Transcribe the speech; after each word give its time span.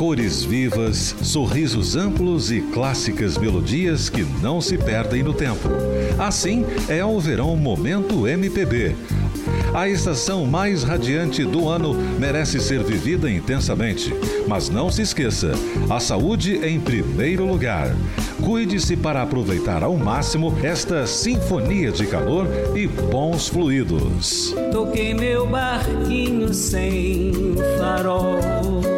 Cores 0.00 0.42
vivas, 0.42 1.14
sorrisos 1.22 1.94
amplos 1.94 2.50
e 2.50 2.62
clássicas 2.62 3.36
melodias 3.36 4.08
que 4.08 4.22
não 4.40 4.58
se 4.58 4.78
perdem 4.78 5.22
no 5.22 5.34
tempo. 5.34 5.68
Assim 6.18 6.64
é 6.88 7.04
o 7.04 7.20
Verão 7.20 7.54
Momento 7.54 8.26
MPB. 8.26 8.96
A 9.74 9.90
estação 9.90 10.46
mais 10.46 10.84
radiante 10.84 11.44
do 11.44 11.68
ano 11.68 11.92
merece 12.18 12.58
ser 12.60 12.82
vivida 12.82 13.30
intensamente. 13.30 14.10
Mas 14.48 14.70
não 14.70 14.90
se 14.90 15.02
esqueça: 15.02 15.52
a 15.90 16.00
saúde 16.00 16.66
em 16.66 16.80
primeiro 16.80 17.44
lugar. 17.44 17.94
Cuide-se 18.42 18.96
para 18.96 19.20
aproveitar 19.20 19.82
ao 19.82 19.98
máximo 19.98 20.56
esta 20.62 21.06
sinfonia 21.06 21.92
de 21.92 22.06
calor 22.06 22.46
e 22.74 22.86
bons 22.86 23.48
fluidos. 23.48 24.54
Toquei 24.72 25.12
meu 25.12 25.46
barquinho 25.46 26.54
sem 26.54 27.32
farol. 27.78 28.89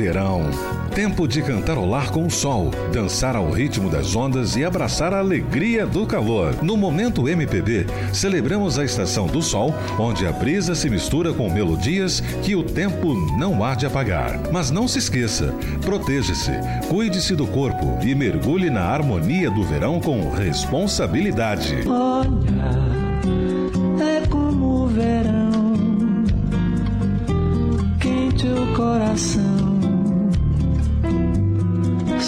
Verão 0.00 0.48
Tempo 0.94 1.28
de 1.28 1.40
cantarolar 1.40 2.10
com 2.10 2.26
o 2.26 2.30
sol, 2.30 2.70
dançar 2.92 3.36
ao 3.36 3.48
ritmo 3.50 3.88
das 3.88 4.16
ondas 4.16 4.56
e 4.56 4.64
abraçar 4.64 5.14
a 5.14 5.18
alegria 5.18 5.86
do 5.86 6.04
calor. 6.04 6.56
No 6.62 6.76
Momento 6.76 7.28
MPB, 7.28 7.86
celebramos 8.12 8.76
a 8.76 8.84
estação 8.84 9.28
do 9.28 9.40
sol, 9.40 9.72
onde 9.98 10.26
a 10.26 10.32
brisa 10.32 10.74
se 10.74 10.90
mistura 10.90 11.32
com 11.32 11.48
melodias 11.48 12.20
que 12.42 12.56
o 12.56 12.64
tempo 12.64 13.14
não 13.38 13.64
há 13.64 13.76
de 13.76 13.86
apagar. 13.86 14.40
Mas 14.50 14.70
não 14.72 14.88
se 14.88 14.98
esqueça, 14.98 15.54
proteja-se, 15.82 16.52
cuide-se 16.88 17.36
do 17.36 17.46
corpo 17.46 17.98
e 18.02 18.12
mergulhe 18.12 18.68
na 18.68 18.82
harmonia 18.82 19.48
do 19.50 19.62
verão 19.62 20.00
com 20.00 20.28
responsabilidade. 20.30 21.84
Olha, 21.86 22.99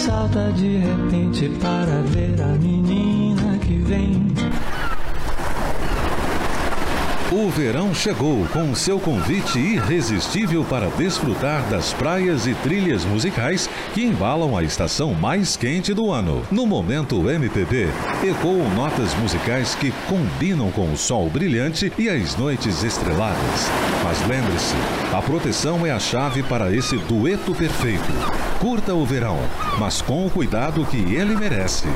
salta 0.03 0.51
de 0.51 0.79
repente 0.79 1.49
para 1.61 2.01
ver 2.11 2.41
a 2.41 2.47
menina 2.57 3.57
que 3.59 3.77
vem. 3.77 4.32
O 7.35 7.49
verão 7.49 7.95
chegou 7.95 8.45
com 8.49 8.75
seu 8.75 8.99
convite 8.99 9.57
irresistível 9.57 10.63
para 10.63 10.85
desfrutar 10.91 11.67
das 11.67 11.91
praias 11.91 12.45
e 12.45 12.53
trilhas 12.53 13.03
musicais 13.05 13.67
que 13.91 14.03
embalam 14.03 14.55
a 14.55 14.61
estação 14.61 15.15
mais 15.15 15.57
quente 15.57 15.95
do 15.95 16.11
ano. 16.11 16.43
No 16.51 16.67
momento 16.67 17.27
MPB, 17.27 17.87
ecoam 18.23 18.69
notas 18.75 19.15
musicais 19.15 19.73
que 19.73 19.91
combinam 20.07 20.69
com 20.69 20.93
o 20.93 20.95
sol 20.95 21.27
brilhante 21.27 21.91
e 21.97 22.07
as 22.07 22.37
noites 22.37 22.83
estreladas. 22.83 23.67
Mas 24.03 24.21
lembre-se, 24.27 24.75
a 25.11 25.19
proteção 25.19 25.83
é 25.87 25.91
a 25.91 25.99
chave 25.99 26.43
para 26.43 26.71
esse 26.71 26.97
dueto 26.97 27.55
perfeito. 27.55 28.13
Curta 28.59 28.93
o 28.93 29.03
verão, 29.03 29.39
mas 29.79 30.03
com 30.03 30.27
o 30.27 30.29
cuidado 30.29 30.85
que 30.85 30.97
ele 30.97 31.35
merece. 31.35 31.87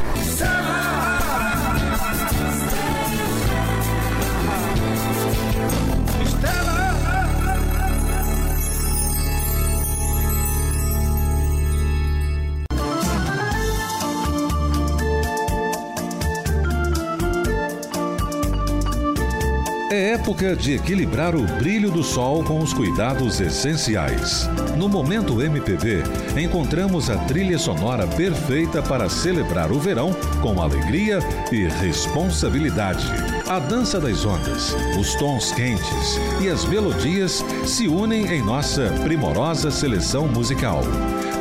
É 19.89 20.09
época 20.09 20.53
de 20.53 20.73
equilibrar 20.73 21.33
o 21.33 21.43
brilho 21.43 21.89
do 21.89 22.03
sol 22.03 22.43
com 22.43 22.59
os 22.59 22.73
cuidados 22.73 23.39
essenciais. 23.39 24.45
No 24.75 24.89
Momento 24.89 25.41
MPB, 25.41 26.03
encontramos 26.37 27.09
a 27.09 27.17
trilha 27.19 27.57
sonora 27.57 28.05
perfeita 28.05 28.83
para 28.83 29.07
celebrar 29.07 29.71
o 29.71 29.79
verão 29.79 30.11
com 30.41 30.61
alegria 30.61 31.19
e 31.53 31.69
responsabilidade. 31.69 33.07
A 33.47 33.59
dança 33.59 33.97
das 33.97 34.25
ondas, 34.25 34.75
os 34.99 35.15
tons 35.15 35.53
quentes 35.53 36.19
e 36.41 36.49
as 36.49 36.65
melodias 36.65 37.41
se 37.65 37.87
unem 37.87 38.25
em 38.25 38.41
nossa 38.41 38.89
primorosa 39.05 39.71
seleção 39.71 40.27
musical. 40.27 40.81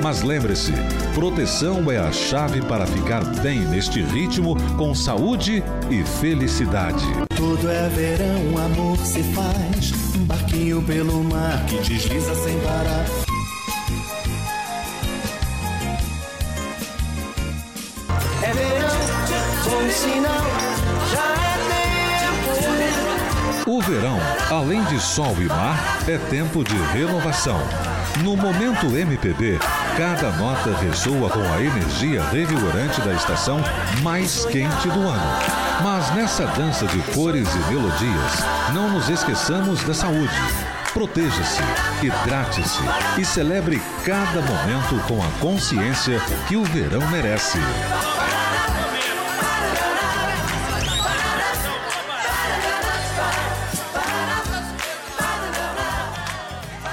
Mas 0.02 0.22
lembre-se, 0.22 0.72
proteção 1.14 1.90
é 1.90 1.98
a 1.98 2.12
chave 2.12 2.62
para 2.62 2.86
ficar 2.86 3.24
bem 3.40 3.60
neste 3.60 4.02
ritmo 4.02 4.54
com 4.76 4.94
saúde 4.94 5.64
e 5.90 6.04
felicidade. 6.20 7.04
Tudo 7.34 7.70
é 7.70 7.88
verão, 7.88 8.35
amor 8.58 8.98
se 8.98 9.22
faz. 9.22 9.92
Um 10.16 10.24
barquinho 10.24 10.82
pelo 10.82 11.24
mar 11.24 11.64
que 11.66 11.78
desliza 11.78 12.34
sem 12.34 12.58
parar. 12.60 13.06
É 18.42 18.52
verão, 18.52 18.98
bom 19.64 19.90
sinal, 19.90 20.46
já 21.12 21.26
é 21.42 21.56
tempo. 23.64 23.70
O 23.70 23.80
verão, 23.80 24.18
além 24.50 24.84
de 24.84 25.00
sol 25.00 25.34
e 25.40 25.46
mar, 25.46 25.98
é 26.08 26.18
tempo 26.30 26.62
de 26.62 26.76
renovação. 26.92 27.58
No 28.22 28.36
momento 28.36 28.96
MPB, 28.96 29.58
cada 29.96 30.30
nota 30.32 30.76
ressoa 30.76 31.30
com 31.30 31.40
a 31.40 31.62
energia 31.62 32.22
revigorante 32.24 33.00
da 33.00 33.14
estação 33.14 33.58
mais 34.02 34.44
quente 34.44 34.88
do 34.88 35.08
ano. 35.08 35.40
Mas 35.82 36.14
nessa 36.14 36.46
dança 36.48 36.86
de 36.86 36.98
cores 37.14 37.48
e 37.54 37.58
melodias, 37.72 38.32
não 38.74 38.90
nos 38.90 39.08
esqueçamos 39.08 39.82
da 39.84 39.94
saúde. 39.94 40.36
Proteja-se, 40.92 41.62
hidrate-se 42.02 42.82
e 43.18 43.24
celebre 43.24 43.80
cada 44.04 44.42
momento 44.42 45.02
com 45.08 45.22
a 45.22 45.30
consciência 45.40 46.20
que 46.46 46.56
o 46.56 46.64
verão 46.64 47.06
merece. 47.10 47.58